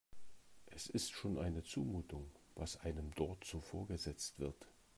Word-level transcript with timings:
Es 0.65 0.87
ist 0.87 1.11
schon 1.11 1.37
eine 1.37 1.61
Zumutung, 1.63 2.27
was 2.55 2.77
einem 2.79 3.11
dort 3.13 3.45
so 3.45 3.59
vorgesetzt 3.61 4.39
wird. 4.39 4.65